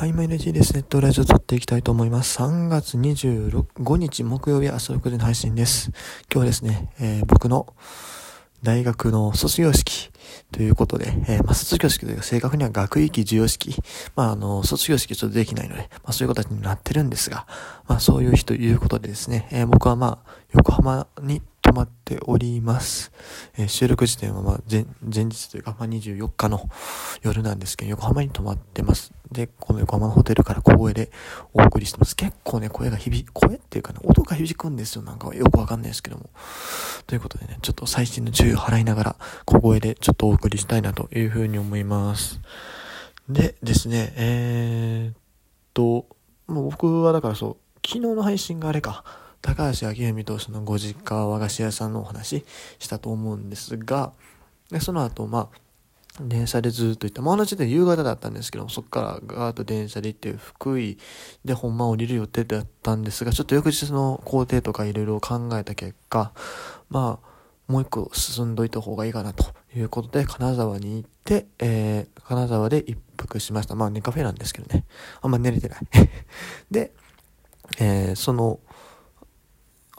[0.00, 0.72] はい、マイル T です。
[0.72, 2.40] ネットラジオ撮っていきたいと思います。
[2.40, 5.90] 3月25日木曜日朝6時の配信です。
[6.32, 7.74] 今日はですね、えー、僕の
[8.62, 10.10] 大学の卒業式
[10.52, 13.76] ということで、えー、まあ、卒業式というか正確には学域授与式。
[14.16, 17.46] まあ、あの、卒業式ちょっとできないので、まあ、そういう形になってるんですが、
[17.86, 23.12] まあ、そういう日ということでですね、えー、僕はまあ、横浜に泊まっております。
[23.56, 26.68] えー、収録時点はまあ前、前日というか、まあ、24日の
[27.22, 29.12] 夜なんですけど、横浜に泊まってます。
[29.30, 31.12] で、この横浜のホテルから小声で
[31.54, 32.16] お送りしてます。
[32.16, 35.02] 結構ね、声が響、声っていうかね、音が響くんですよ。
[35.02, 36.30] なんかよくわかんないですけども。
[37.06, 42.40] ということでね、ちょっと最新の注意を払いながら、小声でちょっとお送りしたいなというふうに思います。
[43.28, 45.16] でですね、えー、っ
[45.72, 46.08] と、
[46.48, 47.56] もう僕はだからそう、
[47.86, 49.04] 昨日の配信があれか、
[49.42, 52.44] 高橋明文投手のご実家和菓子屋さんのお話
[52.78, 54.12] したと思うんですが、
[54.70, 55.60] でその後、まあ、
[56.20, 57.22] 電車でずっと行った。
[57.22, 60.98] まあ、同じで夕方だったんですけども、そこからガーッと電車で行って、福井
[61.44, 66.32] で本番降りる予定だったんですが、ちょっと翌日の工程とかいろいろ考えた結果、
[66.88, 67.30] まあ、
[67.70, 69.44] もう一個進んどいた方がいいかなと
[69.76, 73.76] いうことで、金沢に行って、えー、金沢で一服しました。
[73.76, 74.84] まあ、ネカフェなんですけどね。
[75.22, 75.80] あんま寝れてない
[76.70, 76.92] で、
[77.78, 78.58] えー、その、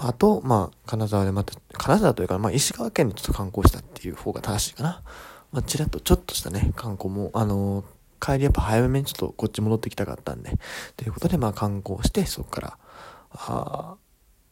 [0.00, 5.02] あと、まあ、金沢でまた、金沢というか、まあ、石川県でちょっと観光したっていう方が正しいかな。
[5.50, 7.84] まあ、ちらっとちょっとしたね、観光も、あのー、
[8.32, 10.52] 帰りやっぱ早めにちょっとこっち戻ってきたかったんで、
[10.96, 12.78] ということで、まあ、観光して、そこから、
[13.32, 13.96] あ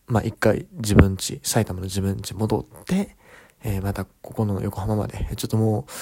[0.09, 3.17] まあ、一回自分家、埼玉の自分家戻って、
[3.63, 5.93] えー、またここの横浜まで、ちょっともう、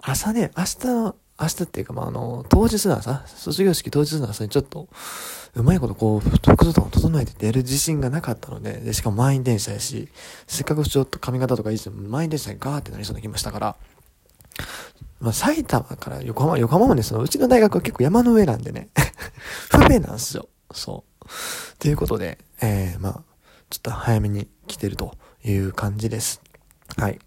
[0.00, 4.88] 朝ね、明日の、明日っていうか、まあ、あの、当日の朝、卒業式当日の朝にちょっと、
[5.54, 10.08] うまいことこう、服装とか整えて出る自信がなかったので、で、しかも満員電車やし、
[10.46, 13.76] せっかくちょっと髪型とかいいです満員電車にガーってなりそうな気もしたから、
[15.20, 18.88] まあ、埼玉から横浜、横浜もね、その、うちの大学は結構山の上なんでね、
[19.70, 20.48] 不便なんですよ。
[20.72, 21.26] そう。
[21.78, 23.22] ということで、えー、まあ、
[23.68, 26.40] ちょっと早めに来てるという感じです。
[26.96, 27.18] はい。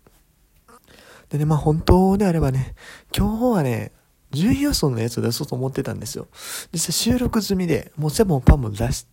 [1.30, 2.74] でね、まあ本当であればね、
[3.16, 3.92] 今日はね、
[4.31, 6.28] 順位予想のやつを出そうと思ってたんですよ。
[6.72, 9.07] 実際収録済みで、もうセボンパンも出し、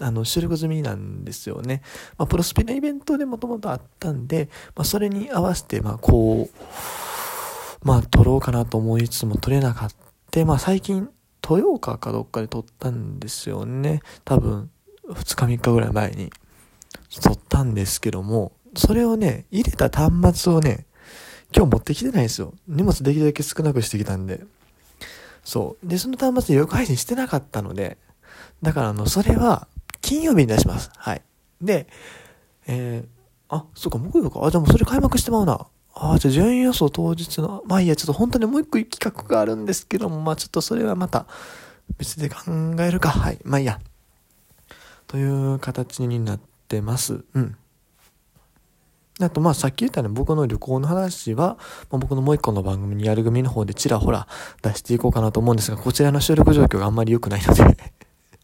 [0.00, 1.82] あの、収録済みなんですよね。
[2.16, 9.90] まあ、プロスピのイベントでもともとあったんで、まあ、それに合わせて、まあ、こう、まあ、撮ろうかなと思いつつも撮れなかっ
[10.30, 10.44] た。
[10.44, 11.08] まあ、最近、
[11.42, 14.02] 豊岡かどっかで撮ったんですよね。
[14.24, 14.70] 多分、
[15.08, 16.30] 2日3日ぐらい前に
[17.20, 20.86] 撮ったんですけども、それをね、入れた端末をね、
[21.54, 22.54] 今日持ってきてないんですよ。
[22.68, 24.44] 荷物できるだけ少なくしてきたんで。
[25.44, 25.88] そう。
[25.88, 27.98] で、その端末で予約配信してなかったので、
[28.62, 29.66] だからあの、それは、
[30.00, 30.90] 金曜日に出します。
[30.96, 31.22] はい。
[31.60, 31.86] で、
[32.66, 34.44] えー、あ、そっか、木曜か。
[34.44, 35.66] あ、じゃもうそれ開幕してまうな。
[35.94, 41.26] あ、じゃあ順位予想当日の、まあいいや、ちょっと本当にもう一個企画があるんですけども、まあちょっとそれはまた
[41.98, 42.36] 別で考
[42.80, 43.10] えるか。
[43.10, 43.38] はい。
[43.44, 43.80] まあいいや。
[45.06, 47.24] という形になってます。
[47.34, 47.56] うん。
[49.20, 51.58] あと、まあ、さっき言ったね、僕の旅行の話は、
[51.90, 54.26] まあ、僕のもう一個の番組にやる組の方でちらほら
[54.62, 57.62] 出していこうかなと思うんですが、こちらの収録状況があんまり良くないので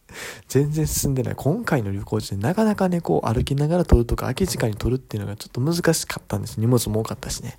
[0.47, 1.35] 全然進んでない。
[1.35, 6.59] 今回の旅行中なかなかね、こう歩きながら撮るとか空き時間に撮るっていうのがちょっと難しかったんです。
[6.59, 7.57] 荷物も多かったしね。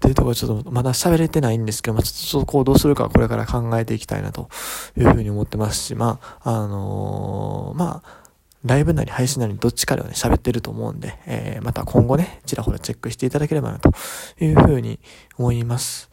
[0.00, 4.48] というところちょっとまだ喋れてないんですけど、まあ、ちょっとそこをどうするかこれから考えていきたいなと
[4.96, 8.23] いうふうに思ってますし、まあ、あのー、まあ、
[8.64, 13.92] ライブなり配信なりどっちかではね、喋ってると思うんで、えー、また今後ね、ちらほらチェックしていただければなと
[14.40, 15.00] いうふうに
[15.36, 16.10] 思います。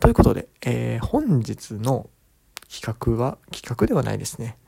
[0.00, 2.10] ということで、えー、本日の
[2.70, 4.58] 企画は、企画ではないですね。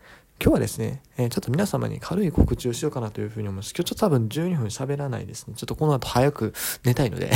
[0.40, 3.74] 今日はですね、えー、ちょっと皆様に軽い告知をしようかなというふうに思います。
[3.76, 5.54] 今日ちょっと多分12分喋らないですね。
[5.56, 6.54] ちょっとこの後早く
[6.84, 7.30] 寝たいので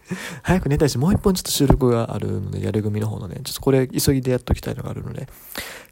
[0.42, 5.28] 早く寝たいし、もう一本ちょっと収録があるので、やる組の方のね、ちょっとこれ急ぎでやっときたいのがあるので、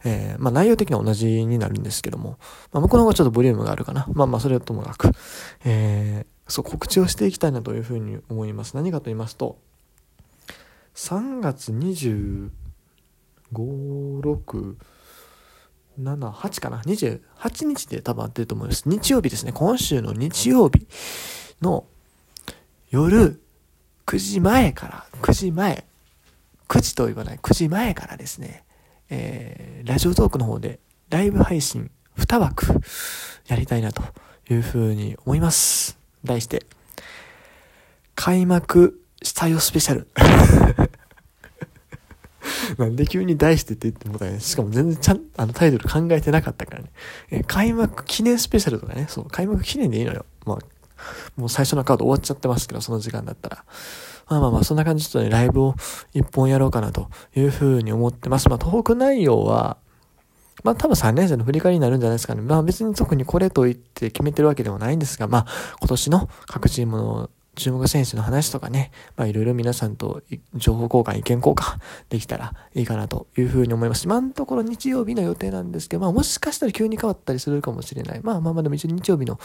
[0.04, 2.38] えー、まあ内容的には同じになるんですけども、
[2.72, 4.06] まあ向こうの方がちょっとボリュームがあるかな。
[4.12, 5.10] まあまあそれはともかく、
[5.64, 8.74] えー、そう、告知をしていきたいなというふうに思います。
[8.74, 9.58] 何かと言いますと、
[10.94, 12.50] 3月25、
[13.52, 14.74] 6、
[16.00, 18.88] 7、8かな ?28 日で多分合ってると思います。
[18.88, 19.52] 日曜日ですね。
[19.52, 20.86] 今週の日曜日
[21.60, 21.84] の
[22.90, 23.40] 夜
[24.10, 25.84] 9時前から、9時前、
[26.68, 28.64] 9時と言わない、9時前からですね、
[29.08, 30.80] えー、ラジオトークの方で
[31.10, 32.66] ライブ配信2枠
[33.46, 34.02] やりたいなと
[34.50, 35.96] いうふうに思います。
[36.24, 36.66] 題して、
[38.16, 40.08] 開幕したよスペシャル。
[42.78, 44.40] なんで急に題してって言ってもたね。
[44.40, 46.90] しかも全然ちゃん、あのタイトル考えてなかったからね。
[47.30, 49.06] え、開幕記念スペシャルとかね。
[49.08, 50.26] そう、開幕記念でいいのよ。
[50.44, 50.58] まあ、
[51.36, 53.64] もう最初のカード終わっちゃってますけど、その時間だったら。
[54.28, 55.74] まあまあまあ、そんな感じでちょっとね、ライブを
[56.14, 58.48] 一本やろうかなというふうに思ってます。
[58.48, 59.76] まあ、トーク内容は、
[60.62, 62.42] まあ多分3年生の振り返りになるんじゃないですかね。
[62.42, 65.46] まあ別に特にこれと言って決めてるわけでもないんですが、まあ
[65.80, 70.22] 今年の各チームの注目選手の話とかね、まあいろいろ皆さんと
[70.54, 71.78] 情報交換、意見交換
[72.08, 74.04] できたらいいかなというふうに思います。
[74.04, 78.20] 今のところ日曜日の予定なんですけど、まあもしかしたら急に変わったりするかもしれない。
[78.22, 79.38] まあまあまあでも一応日曜日の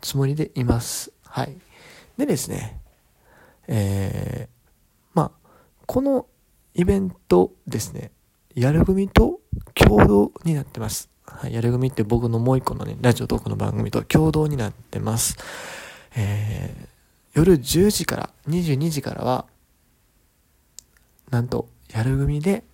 [0.00, 1.12] つもりでいます。
[1.24, 1.56] はい。
[2.18, 2.80] でですね、
[3.68, 4.66] えー、
[5.14, 5.30] まあ、
[5.86, 6.26] この
[6.74, 8.10] イベントですね、
[8.54, 9.40] やる組と
[9.74, 11.08] 共同になってます。
[11.24, 15.36] はい、やる組って僕のもう一個のね、ラジオトークの番組と共同になってます。
[16.16, 16.88] えー、
[17.34, 19.46] 夜10時から、22時からは、
[21.30, 22.64] なんと、やる組で、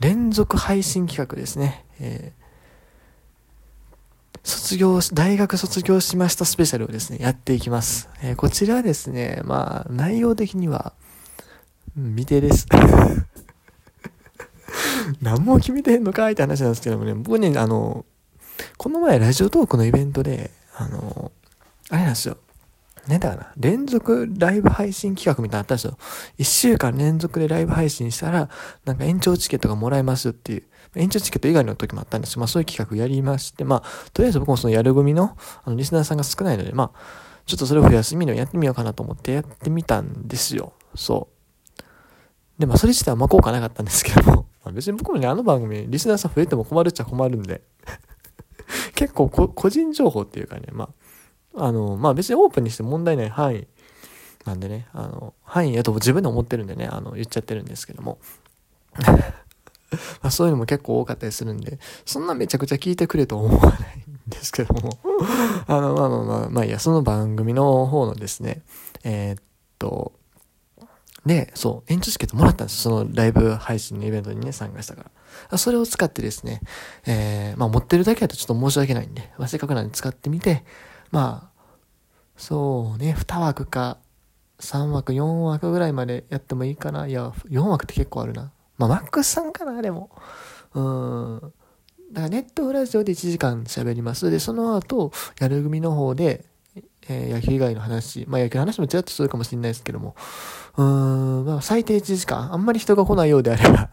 [0.00, 1.84] 連続配信企画ですね。
[2.00, 8.08] えー、卒業、大学卒業しましたスペシャルをですね、やっていきます。
[8.22, 10.92] えー、こちらはですね、まあ、内容的には、
[11.94, 12.66] 未定です。
[15.20, 18.04] 何も決めてんのかいって話なんですけどもね、僕ね、あの、
[18.76, 21.32] この前ラジオトークのイベントで、あの、
[21.90, 22.36] あれなんですよ。
[23.08, 25.98] ねだかな、連続ライブ配信企画みたいなのあったんですよ。
[26.38, 28.48] 一週間連続でライブ配信したら、
[28.84, 30.62] なんか延長チケットがもらえますっていう、
[30.94, 32.38] 延長チケット以外の時もあったんです。
[32.38, 36.98] まあそういう企画やりまして、まあ、とりあえず僕もそのやる組の、あの、リスナーさんが少ないので、まあ、
[37.46, 40.74] ちょっとそれを増やすみのやってみようかなと思ってやってみたんですよ。
[40.94, 41.42] そう。
[42.58, 47.62] で、まあそれ自体はあんま効果なかったんですけども、 まあ、別に僕もね、あの番組、リスナーさん増えても困るっちゃ困るんで
[48.94, 50.88] 結構個人情報っていうかね、まあ、
[51.54, 53.66] あの、まあ別にオープンにして問題ない範囲
[54.44, 58.18] なんでね、あの、範囲やと自分で思ってるんでね、あの、言っちゃってるんですけども。
[60.22, 64.98] まそういうのも結構多かったりするんで、そんなめちゃくちゃ聞いてくれと思わないんですけども。
[65.68, 68.62] あの、まあまあまあ、まあいや、その番組の方のですね、
[69.04, 69.42] えー、っ
[69.78, 70.12] と、
[71.26, 75.10] で、そう、延長チケットもらったんですよそのライブ配信のイベントにね、参加したか
[75.50, 75.58] ら。
[75.58, 76.60] それを使ってですね、
[77.06, 80.64] えー、まあ持ってるだけだとちょっと申し訳ないんで、まあ、せっかくなんで使ってみて、
[81.12, 81.62] まあ、
[82.36, 83.98] そうね、2枠か、
[84.58, 87.06] 3枠、4枠ぐらいまでやってもいいかな。
[87.06, 88.50] いや、4枠って結構あるな。
[88.78, 90.10] まあ、マックス3かな、でも。
[90.74, 91.52] うん。
[92.12, 94.30] だからネットフラジオで1時間喋ります。
[94.30, 96.44] で、その後、やる組の方で、
[97.08, 100.14] えー、野球以外の話、まあ野球の話もちらっとするかもしれないですけども、
[100.76, 103.90] うーん、まあ最低1時間、あんまり人が来ないようであれば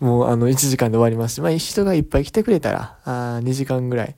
[0.00, 4.16] もうあの1時間で終わりますし、まあ人がいっぱい来てくれたら、あ2時間ぐらい、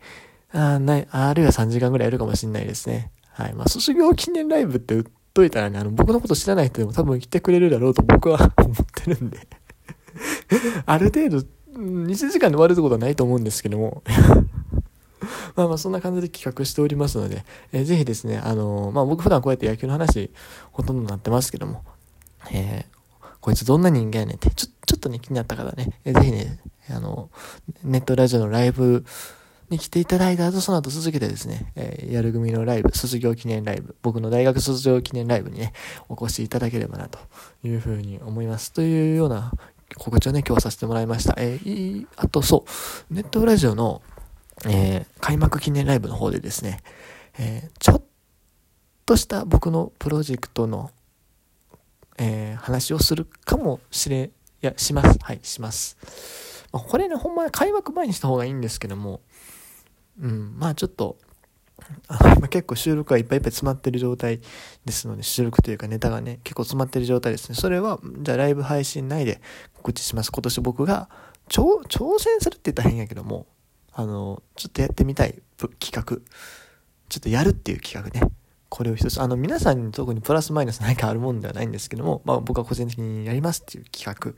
[0.52, 3.10] あない、あるいは3時間ぐらいやるかもしれないですね。
[3.32, 3.54] はい。
[3.54, 9.48] まあ、卒業記念ライブって売っといたらね、あの、僕のこと知らない人でも多分来てくれるだろうと僕は思ってるんで
[10.84, 14.02] ある程度、1時間で終わるってことはないと思うんですけども
[15.56, 20.30] まあまあそんな感じで企画しておりますので、えー、ぜひですね、あのー、まあ僕普段こうやって野球の話
[20.70, 21.82] ほとんどなってますけども、
[22.52, 26.60] えー、こいつどんな人間やねんって、ちょ、ちょっとね気になった方ね、えー、ぜひね、
[26.90, 27.30] あの、
[27.84, 29.04] ネットラジオのライブ
[29.72, 35.72] に来ていただいた後、その後続けてですね、えー、やる組のライブ、卒業記念ライブ、僕の大学卒業記念ライブにね、
[36.08, 37.18] お越しいただければな、と
[37.64, 38.72] いうふうに思います。
[38.72, 39.52] というような
[39.96, 41.34] 告知をね、今日させてもらいました。
[41.38, 42.64] えー、あとそ
[43.10, 44.02] う、ネットラジオの、
[44.66, 46.80] えー、開幕記念ライブの方でですね、
[47.38, 48.02] えー、ちょっ
[49.06, 50.90] とした僕のプロジェクトの、
[52.18, 54.30] えー、話をするかもしれ、
[54.62, 55.18] いや、します。
[55.20, 55.96] はい、します。
[56.72, 59.20] これね、ほんま開幕前にした方がいいんですけども、
[60.22, 61.18] うん、まあちょっと、
[62.08, 64.40] あ の結構収録がいっぱいいっぱい詰まってる状態
[64.84, 67.56] ですので、収録というかネタがね、結構詰まってる状態ですね。
[67.56, 69.40] それは、じゃあライブ配信内で
[69.74, 70.30] 告知します。
[70.30, 71.10] 今年僕が、
[71.48, 71.82] 挑
[72.18, 73.46] 戦するって言ったら変やけども、
[73.92, 75.42] あの、ちょっとやってみたい
[75.78, 76.18] 企画。
[77.08, 78.32] ちょっとやるっていう企画ね。
[78.70, 84.32] これを一つ、あの、皆さんに特にプラスマイナス何かあるもんではないんですけども、まあ僕は個人的にやりますっていう企画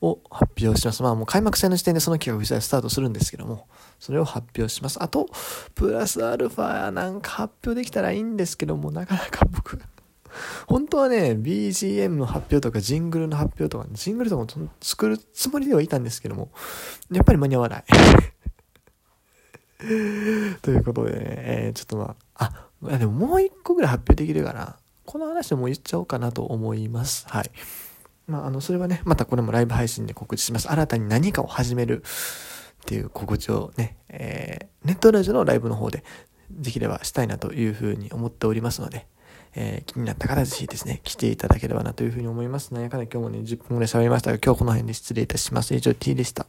[0.00, 1.02] を発表します。
[1.02, 3.66] まあもう開幕戦の時点でその企画自体スタートするんですけども、
[3.98, 5.02] それを発表します。
[5.02, 5.26] あと、
[5.74, 9.80] プラスアルファなんか発表できたらいいんですけども、なかなか僕、
[10.66, 16.50] 本当はね、BGM の発表とかジングルの発表とか、ジングルとかも作るつもりではいたんですけども、
[17.10, 17.84] やっぱり間に合わない。
[20.62, 22.52] ということでね、えー、ちょっとまあ、
[22.82, 27.26] あ、でももう一個ぐらい発表できるから、この話でも言っちゃおうかなと思います。
[27.28, 27.50] はい。
[28.28, 30.70] まあ、あの、それはね、またこれもライブ配信で告知します。
[30.70, 32.02] 新たに何かを始める
[32.82, 36.04] っていう告知をね、えー、ネットラジオのライブの方で
[36.50, 39.06] できればしたいなというふうに思っておりますので、
[39.54, 42.74] えー、気になった方ぜひですね、来ていただければなというふうに思います。
[42.74, 45.74] なんやかんや今日もね、10分ぐらい喋りましたが、今日この辺で失礼いたします。
[45.74, 46.46] 以上 T でした。